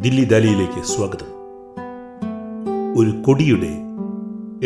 ദില്ലി 0.00 0.24
ദാലിയിലേക്ക് 0.24 0.82
സ്വാഗതം. 0.84 1.26
ഒരു 2.98 3.22
കൊടിയുടെ 3.26 3.70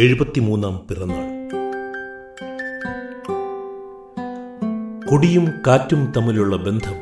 എഴുപത്തിമൂന്നാം 0.00 0.86
പിറന്നാൾ. 0.90 1.48
കൊടിയും 5.10 5.48
കാറ്റും 5.66 6.12
തമ്മിലുള്ള 6.16 6.56
ബന്ധം 6.56 6.98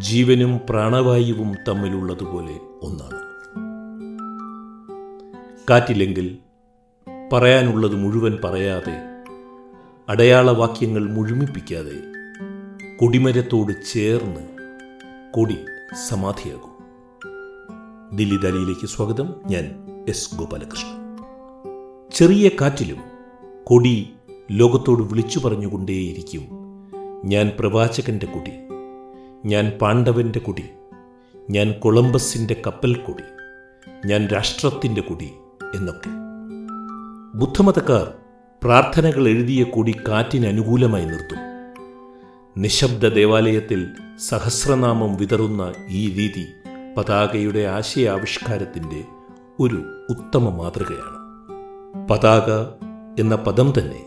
ജീവനും 0.00 0.60
പ്രാണവായുവും 0.70 1.54
തമ്മിലുള്ളതുപോലെ 1.68 2.56
ഒന്നാണ്. 2.82 3.20
കാറ്റില്ലെങ്കിൽ 5.70 6.38
പറയാനുള്ളത് 7.32 7.94
മുഴുവൻ 7.94 8.38
പറയാതെ 8.44 8.96
അടയാളവാക്യങ്ങൾ 10.08 11.10
മുഴുമിപ്പിക്കാതെ 11.10 12.02
കൊടിമരത്തോട് 12.96 13.72
ചേർന്ന് 13.92 14.40
കൊടി 15.32 15.58
സമാധിയാകും. 16.08 16.71
ദില്ലി 18.12 18.36
ദാലിയിലേക്ക് 18.36 18.86
സ്വാഗതം. 18.86 19.34
ഞാൻ 19.46 19.64
എസ് 20.08 20.34
ഗോപാലകൃഷ്ണൻ. 20.34 21.16
ചെറിയ 22.14 22.50
കാറ്റിലും 22.60 22.96
കൊടി 23.64 24.12
ലോകത്തോട് 24.50 25.02
വിളിച്ചു 25.02 25.38
പറഞ്ഞുകൊണ്ടേയിരിക്കും 25.38 26.42
ഞാൻ 27.24 27.52
പ്രവാചകന്റെ 27.60 28.26
കൊടി 28.26 28.50
ഞാൻ 29.48 29.78
പാണ്ഡവന്റെ 29.82 30.38
കൊടി 30.38 30.64
ഞാൻ 31.50 31.72
കൊളംബസിന്റെ 31.72 32.62
കപ്പൽ 32.66 32.94
കൊടി 32.94 33.22
ഞാൻ 34.06 34.26
രാഷ്ട്രത്തിന്റെ 34.26 35.00
കൊടി 35.00 35.30
എന്നൊക്കെ. 35.74 36.10
ബുദ്ധമതക്കാർ 37.34 38.12
പ്രാർത്ഥനകൾ 38.62 39.28
എഴുതിയ 39.28 39.64
കൊടി 39.64 39.92
കാറ്റിന് 40.08 40.46
അനുകൂലമായി 40.46 41.04
നിർത്തും. 41.04 41.38
നിശബ്ദ 42.62 43.06
ദേവാലയത്തിൽ 43.06 43.88
സഹസ്രനാമം 44.18 45.16
വിതറുന്ന 45.16 45.72
ഈ 45.88 46.14
രീതി 46.14 46.46
പതാകയുടെ 46.96 47.60
ആശയാവിഷ്കാരത്തിന്റെ 47.60 49.04
ഒരു 49.60 50.06
ഉത്തമ 50.10 50.48
മാതൃകയാണ്. 50.48 51.22
പതാക 52.08 52.50
എന്ന 53.20 53.36
പദം 53.36 53.72
തന്നെ 53.78 54.04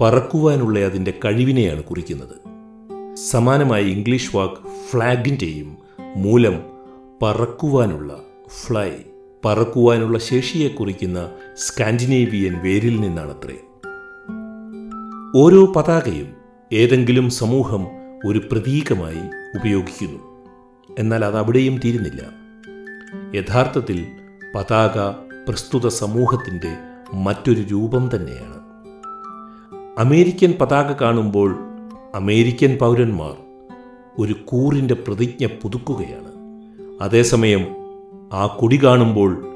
പറക്കുവാനുള്ള 0.00 0.78
അതിന്റെ 0.78 1.10
കഴിവിനെയാണ് 1.24 1.82
കുറിക്കുന്നത്. 1.82 2.54
സമാനമായ 3.16 3.82
ഇംഗ്ലീഷ് 3.82 4.36
വാക്ക് 4.36 4.90
ഫ്ലാഗിന്റെയും 4.90 5.76
മൂലം 6.16 6.60
പറക്കുവാനുള്ള 7.22 8.20
ഫ്ലൈ 8.48 8.90
പറക്കുവാനുള്ള 9.44 10.18
ശേഷിയെ 10.18 10.68
കുറിക്കുന്ന 10.68 11.30
സ്കാൻഡിനേവിയൻ 11.56 12.58
വേരിൽ 12.58 13.00
നിന്നാണത്രേ. 13.00 13.56
ഓരോ 15.36 15.66
പതാകയും 15.66 16.32
ഏതെങ്കിലും 16.72 17.30
സമൂഹം 17.30 17.86
ഒരു 18.26 18.42
പ്രതീകമായി 18.52 19.56
ഉപയോഗിക്കുന്നു. 19.58 20.33
എന്നാൽ 20.98 21.24
അത് 21.24 21.38
അവിടെയും 21.38 21.80
തീരുന്നില്ല. 21.84 22.44
യഥാർത്ഥത്തിൽ 23.36 24.06
പതാക 24.54 25.10
പ്രസ്തുത 25.48 25.88
സമൂഹത്തിന്റെ 25.88 26.76
മറ്റൊരു 27.14 27.60
രൂപം 27.60 28.10
തന്നെയാണ്. 28.14 28.54
അമേരിക്കൻ 29.98 30.54
പതാക 30.60 30.92
കാണുമ്പോൾ 30.92 31.58
അമേരിക്കൻ 32.14 32.78
പൗരന്മാർ 32.80 33.34
ഒരു 34.18 34.34
കൂറിന്റെ 34.44 34.94
പ്രതിജ്ഞ 34.94 35.46
പുതുക്കുകയാണ്. 35.46 36.34
അതേസമയം 37.02 37.66
ആ 38.32 38.46
കൊടി 38.46 38.84
കാണുമ്പോൾ 38.84 39.46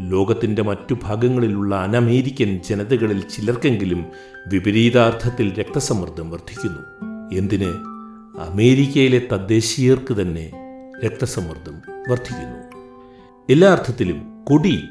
ലോകത്തിന്റെ 0.00 0.62
മറ്റു 0.62 0.94
ഭാഗങ്ങളിലുള്ള 1.02 1.74
അനമേരിക്കൻ 1.74 2.60
ജനതകളിൽ 2.68 3.20
ചിലർക്കെങ്കിലും 3.20 4.04
വിപരീതാർത്ഥത്തിൽ 4.48 5.60
രക്തസമ്മർദ്ദം 5.60 6.30
വർദ്ധിക്കുന്നു. 6.30 7.08
എന്തിന്? 7.38 7.70
അമേരിക്കയിലെ 8.52 9.22
തദ്ദേശീയർക്ക് 9.32 10.20
തന്നെ 10.20 10.67
രക്തസമ്മർദ്ദം 11.04 11.82
വർദ്ധിക്കുന്നു. 12.08 12.76
എല്ലാ 13.50 13.72
അർത്ഥത്തിലും 13.72 14.44
കൊടി 14.44 14.82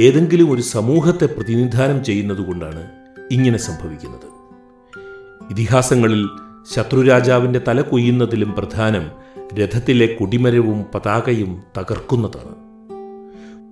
ഏതെങ്കിലും 0.00 0.50
ഒരു 0.50 0.62
സമൂഹത്തെ 0.62 1.26
പ്രതിനിധാനം 1.26 2.04
ചെയ്യുന്നതുകൊണ്ടാണ് 2.04 2.90
ഇങ്ങനെ 3.30 3.58
സംഭവിക്കുന്നത്. 3.58 4.34
ഇതിഹാസങ്ങളിൽ 5.50 6.28
ശത്രുരാജാവിന്റെ 6.74 7.60
തല 7.68 7.80
കൊയ്യുന്നതിലും 7.80 8.52
പ്രധാനം 8.52 9.10
രഥത്തിലെ 9.58 10.06
കൊടിമരവും 10.06 10.84
പതാകയും 10.94 11.62
തകർക്കുന്നതാണ്. 11.78 12.64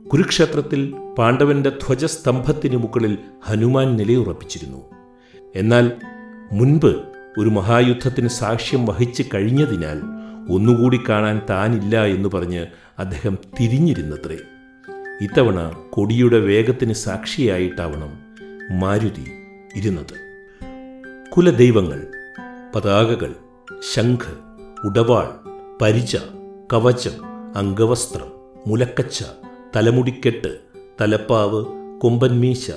കുരുക്ഷേത്രത്തിൽ 0.08 0.94
പാണ്ഡവന്റെ 1.18 1.70
ധ്വജസ്തംഭത്തിന് 1.70 2.76
മുകളിൽ 2.76 3.18
ഹനുമാൻ 3.44 3.96
നിലയുറപ്പിച്ചിരുന്നു. 3.96 4.78
എന്നാൽ 5.56 5.92
മുൻപ് 6.52 7.02
ഒരു 7.38 7.48
മഹായുദ്ധത്തിന് 7.48 8.28
സാക്ഷ്യം 8.28 8.86
വഹിച്ചു 8.86 9.24
കഴിഞ്ഞതിനാൽ 9.34 10.21
ഒന്നുകൂടി 10.50 11.00
കാണാൻ 11.08 11.40
താനില്ല 11.50 12.04
എന്ന് 12.04 12.28
പറഞ്ഞ് 12.34 12.66
അദ്ദേഹം 12.98 13.38
തിരിഞ്ഞിരുന്നത്രേ. 13.60 14.36
ഇത്തവണ 15.20 15.72
കൊടിയുടെ 15.90 16.38
വേഗത്തിന് 16.38 16.92
സാക്ഷിയായിട്ടാവണം 16.92 18.18
മാരുതി 18.78 19.32
ഇരുന്നത്. 19.76 20.32
കുലദൈവങ്ങൾ 21.30 22.06
പതാകകൾ 22.74 23.34
ശംഖ് 23.94 24.34
ഉടവാൾ 24.84 25.28
പരിച 25.82 26.16
കവചം 26.72 27.24
അംഗവസ്ത്രം 27.56 28.26
മുലക്കച്ച 28.66 29.24
തലമുടിക്കെട്ട് 29.76 30.58
തലപ്പാവ് 31.00 31.64
കൊമ്പൻമീശ 32.00 32.70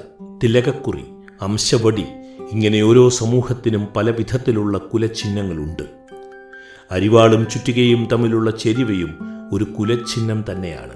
തിലകക്കുറി 0.44 1.04
അംശവടി 1.42 2.06
ഇങ്ങനെ 2.52 2.82
ഓരോ 2.82 3.10
സമൂഹത്തിനും 3.10 3.88
പല 3.96 4.10
വിധത്തിലുള്ള 4.10 4.78
കുലചിഹ്നങ്ങളുണ്ട്. 4.78 5.84
അരിവാളും 6.92 7.48
ചുറ്റികയും 7.48 8.08
തമ്മിലുള്ള 8.12 8.52
ചെരിവയും 8.52 9.18
ഒരു 9.54 9.64
കുലചിഹ്നം 9.64 10.44
തന്നെയാണ്. 10.52 10.94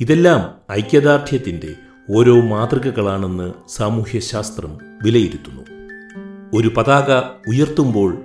ഇതെല്ലാം 0.00 0.54
ഐക്യദാർഢ്യത്തിന്റെ 0.72 1.74
ഓരോ 2.16 2.40
മാതൃകകളാണെന്ന് 2.40 3.52
സാമൂഹ്യശാസ്ത്രം 3.68 4.78
വിലയിരുത്തുന്നു. 5.02 5.62
ഒരു 6.54 6.72
പതാക 6.76 7.10
ഉയർത്തുമ്പോൾ 7.50 8.16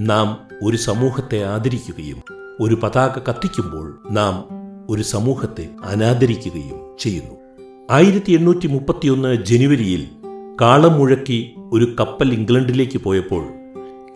നാം 0.00 0.38
ഒരു 0.62 0.76
സമൂഹത്തെ 0.76 1.44
ആദരിക്കുകയും 1.44 2.22
ഒരു 2.60 2.74
പതാക 2.74 3.18
കത്തിക്കുമ്പോൾ 3.18 4.02
നാം 4.10 4.44
ഒരു 4.90 5.02
സമൂഹത്തെ 5.02 5.68
അനാദരിക്കുകയും 5.84 6.96
ചെയ്യുന്നു. 6.98 7.34
ആയിരത്തി 7.90 8.32
എണ്ണൂറ്റി 8.32 8.66
മുപ്പത്തിയൊന്ന് 8.66 9.44
ജനുവരിയിൽ 9.44 10.08
കാളം 10.60 10.92
മുഴക്കി 10.92 11.54
ഒരു 11.72 11.96
കപ്പൽ 12.00 12.32
ഇംഗ്ലണ്ടിലേക്ക് 12.32 12.98
പോയപ്പോൾ 12.98 13.48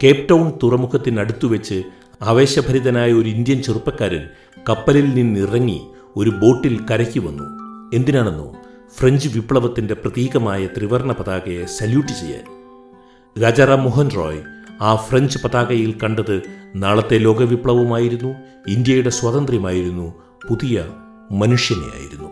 കേപ്ടൗൺ 0.04 0.42
ടൗൺ 0.42 0.53
തുറമുഖത്തിനടുത്തു 0.62 1.47
വെച്ച് 1.47 1.82
ആവേശഭരിതനായ 2.23 3.13
ഒരു 3.13 3.29
ഇന്ത്യൻ 3.29 3.63
ചെറുപ്പക്കാരൻ 3.63 4.29
കപ്പലിൽ 4.69 5.15
നിന്നിറങ്ങി 5.15 5.81
ഒരു 6.17 6.31
ബോട്ടിൽ 6.31 6.87
കരയ്ക്ക് 6.91 7.21
വന്നു. 7.21 7.45
എന്തിനാണെന്നോ 7.97 8.57
ഫ്രഞ്ച് 8.99 9.29
വിപ്ലവത്തിന്റെ 9.29 9.95
പ്രതീകമായ 9.95 10.67
ത്രിവർണ 10.67 11.13
പതാകയെ 11.13 11.65
സല്യൂട്ട് 11.65 12.13
ചെയ്യാൻ. 12.13 12.45
രാജാറാം 13.43 13.83
മോഹൻ 13.83 14.11
റോയ് 14.17 14.39
ആ 14.81 14.97
ഫ്രഞ്ച് 14.97 15.39
പതാകയിൽ 15.45 15.95
കണ്ടത് 16.05 16.43
നാളത്തെ 16.77 17.19
ലോകവിപ്ലവമായിരുന്നു 17.19 18.35
ഇന്ത്യയുടെ 18.69 19.11
സ്വാതന്ത്ര്യമായിരുന്നു 19.11 20.15
പുതിയ 20.49 20.85
മനുഷ്യനെയായിരുന്നു. 21.33 22.29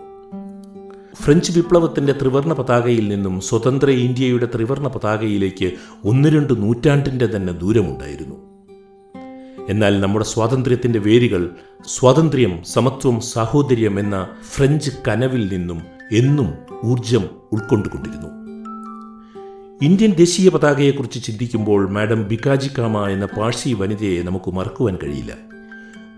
ഫ്രഞ്ച് 1.22 1.58
വിപ്ലവത്തിന്റെ 1.58 2.12
ത്രിവർണ 2.12 2.52
പതാകയിൽ 2.52 3.08
നിന്നും 3.08 3.40
സ്വതന്ത്ര 3.40 3.90
ഇന്ത്യയുടെ 3.90 4.48
ത്രിവർണ 4.54 4.88
പതാകയിലേക്ക് 4.88 5.72
ഒന്ന് 6.04 6.28
രണ്ട് 6.28 6.62
നൂറ്റാണ്ടിന്റെ 6.62 7.26
തന്നെ 7.26 7.52
ദൂരമുണ്ടായിരുന്നു. 7.52 8.57
എന്നാൽ 9.68 10.00
നമ്മുടെ 10.00 10.24
സ്വാതന്ത്ര്യത്തിന്റെ 10.24 10.98
വേരുകൾ 10.98 11.50
സ്വാതന്ത്ര്യം 11.86 12.64
സമത്വം 12.64 13.20
സാഹോദര്യം 13.20 14.00
എന്ന 14.00 14.28
ഫ്രഞ്ച് 14.50 14.90
കനവിൽ 15.08 15.48
നിന്നും 15.48 15.82
എന്നും 16.12 16.54
ഊർജം 16.84 17.24
ഉൾക്കൊണ്ടുകൊണ്ടിരുന്നു. 17.52 18.28
ഇന്ത്യൻ 19.82 20.12
ദേശീയ 20.12 20.48
പതാകയെക്കുറിച്ച് 20.48 21.24
ചിന്തിക്കുമ്പോൾ 21.24 21.90
മാഡം 21.90 22.28
ബിക്കാജി 22.28 22.68
കാമ 22.78 23.06
എന്ന 23.06 23.26
പാഴ്സി 23.26 23.72
വനിതയെ 23.72 24.22
നമുക്ക് 24.22 24.50
മറക്കുവാൻ 24.50 24.98
കഴിയില്ല. 25.04 25.32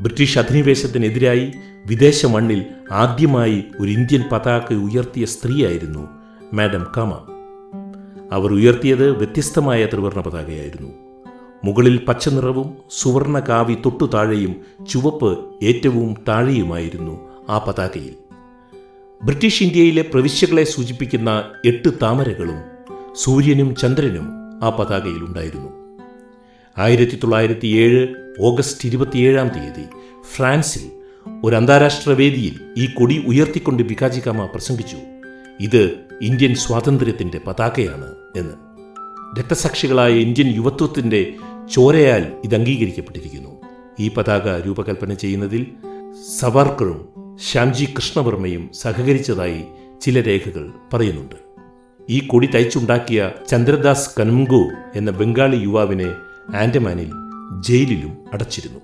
ബ്രിട്ടീഷ് 0.00 0.38
അധിനിവേശത്തിനെതിരായി 0.38 1.52
വിദേശ 1.86 2.26
മണ്ണിൽ 2.26 2.64
ആദ്യമായി 2.92 3.64
ഒരു 3.80 3.90
ഇന്ത്യൻ 3.90 4.22
പതാക 4.32 4.74
ഉയർത്തിയ 4.74 5.24
സ്ത്രീയായിരുന്നു 5.24 6.08
മാഡം 6.54 6.86
കാമ. 6.96 7.12
അവർ 8.32 8.52
ഉയർത്തിയത് 8.52 9.10
വ്യത്യസ്തമായ 9.10 9.86
ത്രിവർണ 9.86 10.20
പതാകയായിരുന്നു. 10.20 11.09
മുകളിൽ 11.64 12.04
പച്ച 12.08 12.28
നിറവും 12.28 12.74
സുവർണ 12.90 13.40
കാവി 13.40 13.74
തൊട്ടു 13.74 14.04
താഴെയും 14.04 14.54
ചുവപ്പ് 14.86 15.38
ഏറ്റവും 15.62 16.14
താഴെയുമായിരുന്നു 16.28 17.28
ആ 17.48 17.58
പതാകയിൽ. 17.58 18.14
ബ്രിട്ടീഷ് 19.24 19.62
ഇന്ത്യയിലെ 19.62 20.02
പ്രവിശ്യകളെ 20.02 20.64
സൂചിപ്പിക്കുന്ന 20.64 21.44
എട്ട് 21.66 21.88
താമരകളും 22.02 22.62
സൂര്യനും 23.16 23.76
ചന്ദ്രനും 23.76 24.28
ആ 24.64 24.70
പതാകയിൽ 24.70 25.24
ഉണ്ടായിരുന്നു. 25.24 25.70
ആയിരത്തി 26.78 27.16
തൊള്ളായിരത്തി 27.16 27.66
ഏഴ് 27.66 28.08
ഓഗസ്റ്റ് 28.40 28.88
ഇരുപത്തിയേഴാം 28.88 29.48
തീയതി 29.48 29.84
ഫ്രാൻസിൽ 30.36 30.90
ഒരു 31.44 31.56
അന്താരാഷ്ട്ര 31.56 32.10
വേദിയിൽ 32.10 32.60
ഈ 32.78 32.86
കൊടി 32.86 33.24
ഉയർത്തിക്കൊണ്ട് 33.26 33.82
ബിക്കാജി 33.82 34.20
കാമ 34.20 34.46
പ്രസംഗിച്ചു. 34.46 34.96
ഇത് 35.60 35.94
ഇന്ത്യൻ 36.22 36.54
സ്വാതന്ത്ര്യത്തിന്റെ 36.54 37.40
പതാകയാണ് 37.46 38.14
എന്ന്. 38.36 38.70
രക്തസാക്ഷികളായ 39.38 40.12
ഇന്ത്യൻ 40.12 40.54
യുവത്വത്തിന്റെ 40.54 41.34
ചോരയാൽ 41.70 42.32
ഇത് 42.44 42.54
അംഗീകരിക്കപ്പെട്ടിരിക്കുന്നു. 42.54 43.60
ഈ 44.00 44.08
പതാക 44.08 44.60
രൂപകൽപ്പന 44.66 45.14
ചെയ്യുന്നതിൽ 45.14 45.66
സവാർക്കറും 46.38 47.08
ശ്യാംജി 47.52 47.84
കൃഷ്ണവർമ്മയും 47.84 48.70
സഹകരിച്ചതായി 48.74 49.64
ചില 50.00 50.20
രേഖകൾ 50.20 50.70
പറയുന്നുണ്ട്. 50.92 51.34
ഈ 52.10 52.20
കൊടി 52.26 52.46
തയ്ച്ചുണ്ടാക്കിയ 52.46 53.30
ചന്ദ്രദാസ് 53.48 54.10
കൻഗോ 54.20 54.68
എന്ന 54.94 55.10
ബംഗാളി 55.10 55.56
യുവാവിനെ 55.56 56.14
ആൻഡമാനിൽ 56.56 57.10
ജയിലിലും 57.60 58.18
അടച്ചിരുന്നു. 58.32 58.80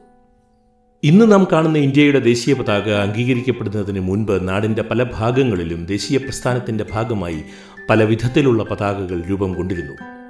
ഇന്ന് 1.02 1.32
നാം 1.32 1.46
കാണുന്ന 1.52 1.78
ഇന്ത്യയുടെ 1.78 2.18
ദേശീയ 2.18 2.54
പതാക 2.54 2.90
അംഗീകരിക്കപ്പെടുന്നതിന് 2.90 4.00
മുൻപ് 4.00 4.48
നാടിന്റെ 4.48 4.82
പല 4.82 5.02
ഭാഗങ്ങളിലും 5.02 5.86
ദേശീയ 5.86 6.16
പ്രസ്ഥാനത്തിന്റെ 6.16 6.86
ഭാഗമായി 6.92 7.42
പല 7.90 8.04
വിധത്തിലുള്ള 8.04 8.64
പതാകകൾ 8.64 9.22
രൂപം 9.22 9.54
കൊണ്ടിരുന്നു. 9.54 10.25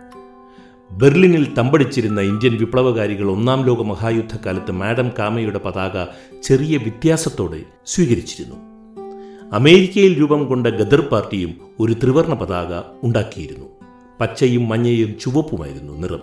ബെർലിനിൽ 0.91 1.55
തമ്പടിച്ചിരുന്ന 1.55 2.21
ഇന്ത്യൻ 2.21 2.57
വിപ്ലവകാരികൾ 2.57 3.31
ഒന്നാം 3.31 3.67
ലോക 3.67 3.83
മഹായുദ്ധകാലത്ത് 3.83 4.73
മാഡം 4.73 5.11
കാമയുടെ 5.19 5.59
പതാക 5.59 6.07
ചെറിയ 6.43 6.77
വ്യത്യാസത്തോടെ 6.77 7.61
സ്വീകരിച്ചിരുന്നു. 7.87 8.57
അമേരിക്കയിൽ 9.53 10.21
രൂപം 10.21 10.47
കൊണ്ട 10.47 10.67
ഗദർ 10.67 11.01
പാർട്ടിയും 11.01 11.55
ഒരു 11.81 11.93
ത്രിവർണ 11.93 12.35
പതാക 12.35 12.81
ഉണ്ടാക്കിയിരുന്നു. 13.03 13.67
പച്ചയും 14.21 14.69
മഞ്ഞയും 14.69 15.15
ചുവപ്പുമായിരുന്നു 15.21 15.93
നിറം. 15.93 16.21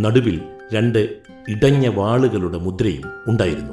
നടുവിൽ 0.00 0.40
രണ്ട് 0.72 1.16
ഇടഞ്ഞ 1.48 1.88
വാളുകളുടെ 1.88 2.58
മുദ്രയും 2.58 3.02
ഉണ്ടായിരുന്നു. 3.26 3.72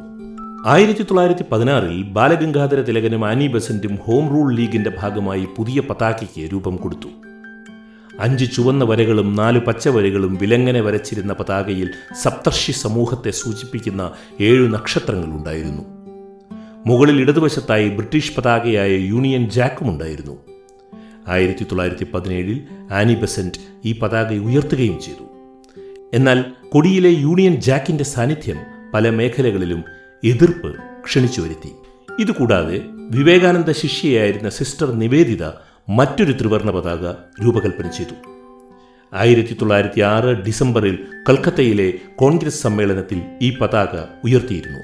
ആയിരത്തി 0.68 1.04
തൊള്ളായിരത്തി 1.04 1.46
പതിനാറിൽ 1.52 2.04
ബാലഗംഗാധര 2.04 2.82
തിലകനും 2.82 3.26
ആനി 3.26 3.48
ബസന്റും 3.48 3.96
ഹോം 3.96 4.30
റൂൾ 4.30 4.56
ലീഗിന്റെ 4.56 4.92
ഭാഗമായി 5.00 5.48
പുതിയ 5.58 5.82
പതാകയ്ക്ക് 5.82 6.54
രൂപം 6.54 6.76
കൊടുത്തു. 6.76 7.29
അഞ്ച് 8.20 8.46
ചുവന്ന 8.56 8.84
വരകളും 8.84 9.36
നാല് 9.36 9.60
പച്ച 9.60 9.88
വരകളും 9.88 10.36
വിലങ്ങനെ 10.36 10.82
വരച്ചിരുന്ന 10.82 11.34
പതാകയിൽ 11.34 11.90
സപ്തർഷി 12.22 12.72
സമൂഹത്തെ 12.72 13.32
സൂചിപ്പിക്കുന്ന 13.32 14.12
ഏഴു 14.42 14.68
നക്ഷത്രങ്ങളുണ്ടായിരുന്നു. 14.68 15.84
മുകളിൽ 16.86 17.22
ഇടതുവശത്തായി 17.22 17.90
ബ്രിട്ടീഷ് 17.90 18.36
പതാകയായ 18.36 18.92
യൂണിയൻ 18.92 19.50
ജാക്കും 19.50 19.90
ഉണ്ടായിരുന്നു 19.90 20.38
ആയിരത്തി 21.28 21.64
തൊള്ളായിരത്തി 21.64 22.08
പതിനേഴിൽ 22.14 22.62
ആനി 22.94 23.16
ബെസന്റ് 23.16 23.60
ഈ 23.86 24.00
പതാക 24.00 24.34
ഉയർത്തുകയും 24.34 25.00
ചെയ്തു. 25.00 25.26
എന്നാൽ 26.14 26.44
കൊടിയിലെ 26.70 27.10
യൂണിയൻ 27.10 27.56
ജാക്കിന്റെ 27.56 28.04
സാന്നിധ്യം 28.04 28.58
പല 28.94 29.10
മേഖലകളിലും 29.10 29.84
എതിർപ്പ് 30.24 30.76
ക്ഷണിച്ചു 31.04 31.42
വരുത്തി 31.42 31.72
ഇതുകൂടാതെ 32.22 32.82
വിവേകാനന്ദ 33.12 33.72
ശിഷ്യയായിരുന്ന 33.72 34.50
സിസ്റ്റർ 34.50 34.92
നിവേദിത 34.92 35.44
മറ്റൊരു 35.90 36.32
ത്രിവർണ 36.32 36.70
പതാക 36.70 37.12
രൂപകൽപ്പന 37.46 37.88
ചെയ്തു. 37.88 38.14
ആയിരത്തി 39.14 39.54
തൊള്ളായിരത്തി 39.54 40.02
ആറ് 40.02 40.26
ഡിസംബറിൽ 40.26 41.08
കൽക്കത്തയിലെ 41.30 41.94
കോൺഗ്രസ് 42.16 42.64
സമ്മേളനത്തിൽ 42.64 43.22
ഈ 43.42 43.58
പതാക 43.58 44.06
ഉയർത്തിയിരുന്നു. 44.24 44.80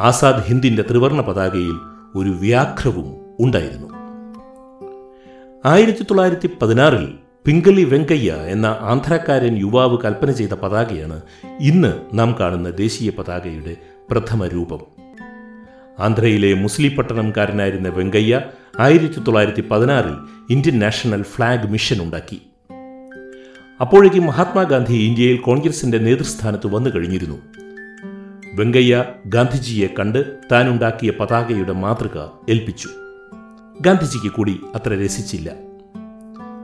ആസാദ് 0.00 0.44
ഹിന്ദിന്റെ 0.44 0.82
ത്രിവർണ 0.82 1.20
പതാകയിൽ 1.20 1.72
ഒരു 2.16 2.30
വ്യാഘ്രവും 2.30 3.16
ഉണ്ടായിരുന്നു. 3.40 3.88
ആയിരത്തി 5.66 6.02
തൊള്ളായിരത്തി 6.02 6.50
പതിനാറിൽ 6.62 7.14
പിങ്കലി 7.46 7.84
വെങ്കയ്യ 7.84 8.32
എന്ന 8.32 8.78
ആന്ധ്രാക്കാരൻ 8.80 9.58
യുവാവ് 9.58 9.98
കൽപ്പന 10.04 10.30
ചെയ്ത 10.30 10.50
പതാകയാണ് 10.50 11.22
ഇന്ന് 11.60 12.00
നാം 12.14 12.36
കാണുന്ന 12.40 12.70
ദേശീയ 12.70 13.10
പതാകയുടെ 13.10 13.76
പ്രഥമ 14.10 14.46
രൂപം. 14.46 14.97
ആന്ധ്രയിലെ 15.98 16.54
മുസ്ലിം 16.54 16.96
പട്ടണംകാരനായിരുന്ന 16.96 17.88
വെങ്കയ്യ 17.88 18.42
ആയിരത്തി 18.80 19.20
തൊള്ളായിരത്തി 19.20 19.64
പതിനാറിൽ 19.70 20.14
ഇന്ത്യൻ 20.50 20.78
നാഷണൽ 20.78 21.22
ഫ്ലാഗ് 21.22 21.70
മിഷൻ 21.70 22.02
ഉണ്ടാക്കി. 22.02 22.42
അപ്പോഴേക്കും 23.80 24.26
മഹാത്മാഗാന്ധി 24.26 24.94
ഇന്ത്യയിൽ 24.94 25.36
കോൺഗ്രസിന്റെ 25.36 25.98
നേതൃസ്ഥാനത്ത് 25.98 26.66
വന്നു 26.66 26.90
കഴിഞ്ഞിരുന്നു. 26.90 27.36
വെങ്കയ്യ 28.54 29.04
ഗാന്ധിജിയെ 29.26 29.88
കണ്ട് 29.98 30.26
താനുണ്ടാക്കിയ 30.52 31.12
പതാകയുടെ 31.20 31.72
മാതൃക 31.72 32.18
ഏൽപ്പിച്ചു. 32.50 32.88
ഗാന്ധിജിക്ക് 33.80 34.34
കൂടി 34.34 34.60
അത്ര 34.74 35.04
രസിച്ചില്ല. 35.04 35.52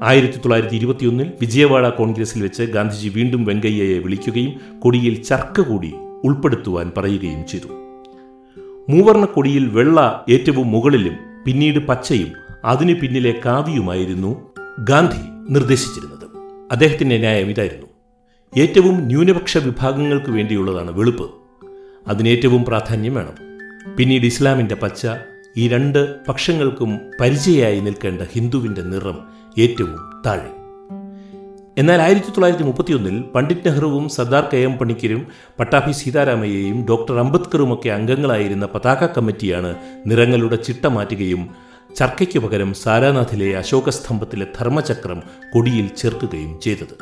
ആയിരത്തി 0.03 0.39
തൊള്ളായിരത്തി 0.39 0.75
ഇരുപത്തിയൊന്നിൽ 0.75 1.33
വിജയവാഡ 1.41 1.89
കോൺഗ്രസിൽ 1.89 2.43
വെച്ച് 2.43 2.63
ഗാന്ധിജി 2.63 3.09
വീണ്ടും 3.09 3.45
വെങ്കയ്യയെ 3.45 3.99
വിളിക്കുകയും 3.99 4.81
കൊടിയിൽ 4.81 5.23
ചർക്ക 5.23 5.61
കൂടി 5.61 5.95
ഉൾപ്പെടുത്തുവാൻ 6.25 6.93
പറയുകയും 6.97 7.47
ചെയ്തു. 7.47 7.84
മൂവർണ 8.89 9.25
കൊടിയിൽ 9.25 9.67
വെള്ള 9.67 10.25
ഏറ്റവും 10.31 10.71
മുകളിലും 10.71 11.17
പിന്നീട് 11.47 11.79
പച്ചയും 11.79 12.29
അതിനു 12.65 12.95
പിന്നിലെ 12.95 13.41
കാവിയുമായിരുന്നു 13.47 14.53
ഗാന്ധി 14.79 15.53
നിർദ്ദേശിച്ചിരുന്നത്. 15.53 16.25
അദ്ദേഹത്തിന്റെ 16.73 17.19
ന്യായം 17.19 17.51
ഇതായിരുന്നു. 17.51 17.87
ഏറ്റവും 18.59 18.95
ന്യൂനപക്ഷ 18.95 19.59
വിഭാഗങ്ങൾക്ക് 19.59 20.31
വേണ്ടിയുള്ളതാണ് 20.31 20.91
വെളുപ്പ്. 20.91 21.31
അതിനേറ്റവും 22.09 22.65
പ്രാധാന്യം 22.65 23.15
വേണം. 23.15 23.35
പിന്നീട് 23.97 24.27
ഇസ്ലാമിന്റെ 24.27 24.75
പച്ച 24.75 25.07
ഈ 25.57 25.69
രണ്ട് 25.69 26.27
പക്ഷങ്ങൾക്കും 26.29 27.01
പരിചയമായി 27.21 27.81
നിൽക്കേണ്ട 27.81 28.23
ഹിന്ദുവിന്റെ 28.33 28.83
നിറം 28.83 29.19
ഏറ്റവും 29.59 30.23
താഴെ. 30.27 30.64
എന്നാൽ 31.79 32.01
ആയിരത്തി 32.01 32.27
തൊള്ളായിരത്തി 32.27 32.65
മുപ്പത്തിയൊന്നിൽ 32.65 33.23
പണ്ഡിറ്റ് 33.35 33.67
നെഹ്റുവും 33.67 34.09
സർദാർ 34.09 34.49
കെ 34.53 34.57
എം 34.57 34.79
പണിക്കരും 34.79 35.27
പട്ടാഭി 35.59 35.93
സീതാരാമയ്യയും 35.93 36.87
ഡോക്ടർ 36.91 37.19
അംബേദ്കറുമൊക്കെ 37.19 37.89
അംഗങ്ങളായിരുന്ന 37.89 38.67
പതാക 38.67 39.07
കമ്മിറ്റിയാണ് 39.07 39.75
നിറങ്ങളുടെ 40.07 40.57
ചിട്ട 40.57 40.87
മാറ്റുകയും 40.87 41.49
ചർക്കയ്ക്കു 41.97 42.39
പകരം 42.39 42.75
സാരാനാഥിലെ 42.75 43.57
അശോകസ്തംഭത്തിലെ 43.57 44.47
ധർമ്മചക്രം 44.61 45.23
കൊടിയിൽ 45.55 45.89
ചേർക്കുകയും 45.97 46.61
ചെയ്തത്. 46.61 46.95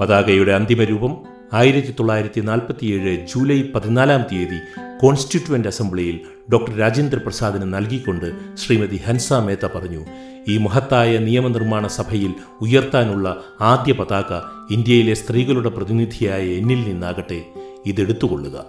പതാകയുടെ 0.00 0.52
അന്തിമരൂപം 0.52 1.12
ആയിരത്തി 1.52 1.90
തൊള്ളായിരത്തി 1.90 2.40
നാൽപ്പത്തിയേഴ് 2.40 3.26
ജൂലൈ 3.26 3.62
പതിനാലാം 3.74 4.24
തീയതി 4.32 4.58
കോൺസ്റ്റിറ്റ്യൂവന്റ് 5.02 5.68
അസംബ്ലിയിൽ 5.68 6.20
ഡോക്ടർ 6.52 6.76
രാജേന്ദ്ര 6.76 7.18
പ്രസാദിന് 7.18 7.74
നൽകിക്കൊണ്ട് 7.74 8.56
ശ്രീമതി 8.56 8.96
ഹൻസ 8.96 9.32
മേത്ത 9.32 9.66
പറഞ്ഞു 9.66 10.02
ഈ 10.48 10.58
മഹത്തായ 10.58 11.18
നിയമനിർമ്മാണ 11.18 11.86
സഭയിൽ 11.86 12.34
ഉയർത്താനുള്ള 12.60 13.44
ആദ്യ 13.60 13.92
പതാക 13.92 14.32
ഇന്ത്യയിലെ 14.72 15.14
സ്ത്രീകളുടെ 15.14 15.68
പ്രതിനിധിയായ 15.68 16.46
എന്നിൽ 16.46 16.84
നിന്നാകട്ടെ 16.84 17.44
ഇതെടുത്തുകൊള്ളുക. 17.86 18.64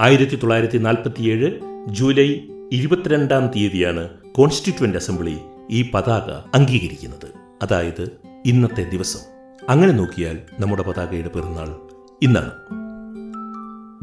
ആയിരത്തി 0.00 0.36
തൊള്ളായിരത്തി 0.36 0.78
നാൽപ്പത്തിയേഴ് 0.78 1.50
ജൂലൈ 1.88 2.40
ഇരുപത്തിരണ്ടാം 2.72 3.46
തീയതിയാണ് 3.46 4.08
കോൺസ്റ്റിറ്റ്യൂവന്റ് 4.08 4.98
അസംബ്ലി 4.98 5.38
ഈ 5.70 5.90
പതാക 5.94 6.56
അംഗീകരിക്കുന്നത്. 6.56 7.28
അതായത് 7.62 8.10
ഇന്നത്തെ 8.46 8.82
ദിവസം. 8.82 9.20
അങ്ങനെ 9.68 9.92
നോക്കിയാൽ 9.92 10.38
നമ്മുടെ 10.60 10.82
പതാകയുടെ 10.82 11.28
പിറന്നാൾ 11.28 11.76
ഇന്നാണ്. 12.22 12.50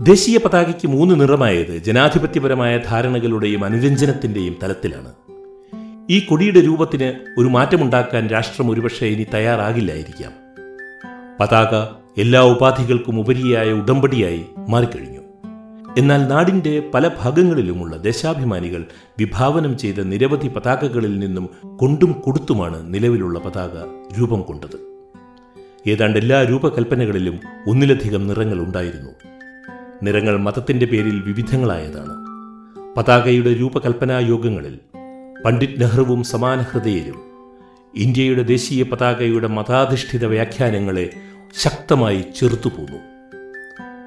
ദേശീയ 0.06 0.38
പതാകയ്ക്ക് 0.38 0.88
മൂന്ന് 0.88 1.22
നിറമായത് 1.22 1.78
ജനാധിപത്യപരമായ 1.78 2.78
ധാരണകളുടെയും 2.78 3.66
അനുരഞ്ജനത്തിന്റെയും 3.66 4.56
തലത്തിലാണ്. 4.64 5.25
ഈ 6.10 6.20
കൊടിയുടെ 6.20 6.66
രൂപത്തിന് 6.66 7.40
ഒരു 7.40 7.48
മാറ്റമുണ്ടാക്കാൻ 7.48 8.28
രാഷ്ട്രം 8.28 8.70
ഒരുപക്ഷെ 8.70 9.06
ഇനി 9.06 9.26
തയ്യാറാകില്ലായിരിക്കാം. 9.34 10.32
പതാക 11.40 12.02
എല്ലാ 12.22 12.42
ഉപാധികൾക്കും 12.42 13.20
ഉപരിയായ 13.20 13.72
ഉടമ്പടിയായി 13.72 14.46
മാറിക്കഴിഞ്ഞു. 14.70 15.20
എന്നാൽ 15.98 16.28
നാടിന്റെ 16.28 16.92
പല 16.94 17.10
ഭാഗങ്ങളിലുമുള്ള 17.20 17.98
ദേശാഭിമാനികൾ 17.98 18.86
വിഭാവനം 19.20 19.78
ചെയ്ത 19.78 19.96
നിരവധി 19.96 20.48
പതാകകളിൽ 20.48 21.20
നിന്നും 21.20 21.50
കൊണ്ടും 21.78 22.12
കൊടുത്തുമാണ് 22.12 22.94
നിലവിലുള്ള 22.94 23.40
പതാക 23.40 23.72
രൂപം 24.20 24.42
കൊണ്ടത്. 24.42 25.04
ഏതാണ്ട് 25.88 26.20
എല്ലാ 26.20 26.44
രൂപകൽപ്പനകളിലും 26.44 27.40
ഒന്നിലധികം 27.70 28.28
നിറങ്ങൾ 28.28 28.60
ഉണ്ടായിരുന്നു. 28.60 29.12
നിറങ്ങൾ 30.04 30.38
മതത്തിന്റെ 30.38 30.86
പേരിൽ 30.86 31.22
വിവിധങ്ങളായതാണ്. 31.22 32.26
പതാകയുടെ 32.98 33.54
രൂപകൽപ്പനാ 33.60 34.20
യോഗങ്ങളിൽ 34.20 34.80
പണ്ഡിറ്റ് 35.46 35.82
നെഹ്റുവും 35.82 36.24
സമാന 36.24 36.62
ഹൃദയരും. 36.62 37.22
ഇന്ത്യയുടെ 37.96 38.44
ദേശീയ 38.44 38.84
പതാകയുടെ 38.84 39.48
മതാധിഷ്ഠിത 39.48 40.26
വ്യാഖ്യാനങ്ങളെ 40.26 41.10
ശക്തമായി 41.62 42.24
ചെറുത്തുപോന്നു 42.36 42.98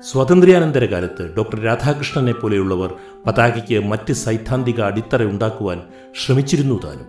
സ്വാതന്ത്ര്യാനന്തര 0.00 0.85
കാലത്ത് 0.85 1.37
ഡോക്ടർ 1.37 1.61
രാധാകൃഷ്ണനെ 1.61 2.33
പോലെയുള്ളവർ 2.33 2.95
പതാകയ്ക്ക് 3.26 3.85
മറ്റ് 3.85 4.12
സൈദ്ധാന്തിക 4.12 4.80
അടിത്തറ 4.80 5.23
ഉണ്ടാക്കുവാൻ 5.23 5.83
ശ്രമിച്ചിരുന്നു 6.25 6.80
താനും. 6.85 7.07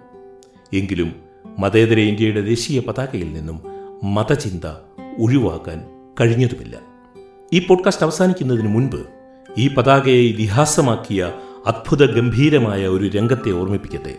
എങ്കിലും 0.73 1.15
മതേതര 1.59 1.99
ഇന്ത്യയുടെ 1.99 2.41
ദേശീയ 2.41 2.79
പതാകയിൽ 2.79 3.33
നിന്നും 3.33 3.61
മതചിന്ത 4.03 4.65
ഒഴിവാക്കാൻ 5.19 5.83
കഴിഞ്ഞതുമില്ല. 6.21 6.77
ഈ 7.53 7.65
പോഡ്കാസ്റ്റ് 7.67 8.03
അവസാനിക്കുന്നതിന് 8.03 8.67
മുൻപ് 8.67 9.07
ഈ 9.57 9.73
പതാകയെ 9.73 10.21
ഇതിഹാസമാക്കിയ 10.21 11.31
അത്ഭുത 11.67 12.11
ഗംഭീരമായ 12.11 12.87
ഒരു 12.87 13.07
രംഗത്തെ 13.07 13.51
ഓർമ്മിപ്പിക്കട്ടെ. 13.51 14.15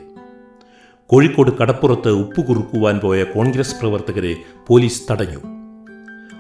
കോഴിക്കോട് 1.07 1.51
കടപ്പുറത്ത് 1.51 2.09
ഉപ്പുകുറുക്കുവാൻ 2.09 2.99
പോയ 2.99 3.25
കോൺഗ്രസ് 3.25 3.75
പ്രവർത്തകരെ 3.81 4.37
പോലീസ് 4.67 5.13
തടഞ്ഞു. 5.13 5.39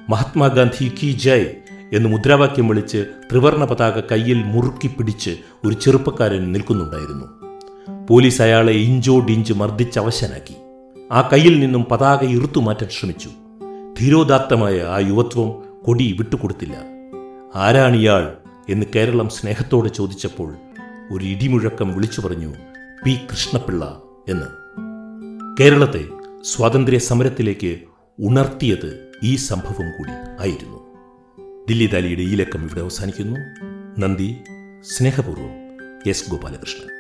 മഹാത്മാഗാന്ധി 0.09 0.89
കി 0.89 1.11
ജയ് 1.13 1.47
എന്ന് 1.93 2.09
മുദ്രാവാക്യം 2.09 2.69
വിളിച്ച് 2.69 3.07
ത്രിവർണ 3.31 3.65
പതാക 3.65 4.01
കയ്യിൽ 4.01 4.43
മുറുക്കി 4.43 4.89
പിടിച്ച് 4.89 5.37
ഒരു 5.65 5.75
ചെറുപ്പക്കാരൻ 5.75 6.53
നിൽക്കുന്നുണ്ടായിരുന്നു. 6.53 7.27
പോലീസ് 8.07 8.43
അയാളെ 8.43 8.73
ഇഞ്ചോടിഞ്ച് 8.73 9.53
മർദ്ദിച്ചവശനാക്കി 9.53 10.55
ആ 11.13 11.29
കയ്യിൽ 11.33 11.61
നിന്നും 11.61 11.85
പതാക 11.85 12.25
ഇറുത്തു 12.25 12.61
മാറ്റാൻ 12.61 12.89
ശ്രമിച്ചു. 12.89 13.31
ധീരോദാത്തമായ 14.01 14.81
ആ 14.81 14.99
യുവത്വം 14.99 15.63
കൊടി 15.85 16.17
വിട്ടുകൊടുത്തില്ല. 16.19 16.77
ആരാണിയാൾ 17.55 18.33
എന്ന് 18.69 18.87
കേരളം 18.95 19.29
സ്നേഹത്തോടെ 19.29 19.89
ചോദിച്ചപ്പോൾ 19.89 20.55
ഒരു 21.11 21.25
ഇടിമുഴക്കം 21.25 21.95
വിളിച്ചു 21.95 22.21
പറഞ്ഞു 22.21 22.55
പി 23.05 23.19
കൃഷ്ണപിള്ള 23.31 24.03
എന്ന്. 24.29 24.47
കേരളത്തെ 25.61 26.09
സ്വാതന്ത്ര്യ 26.45 26.99
സമരത്തിലേക്ക് 26.99 27.81
ഉണർത്തിയത് 28.21 29.13
ഈ 29.23 29.37
സംഭവം 29.37 29.91
കൂടി 29.99 30.11
ആയിരുന്നു. 30.41 30.79
ദില്ലി 31.69 31.87
ദാലിയുടെ 31.87 32.21
ഈ 32.21 32.35
ലക്കം 32.35 32.65
ഇവിടെ 32.67 32.81
അവസാനിക്കുന്നു. 32.81 33.41
നന്ദി 34.01 34.37
സ്നേഹപൂർവം 34.83 35.53
എസ് 36.07 36.31
ഗോപാലകൃഷ്ണൻ. 36.31 37.00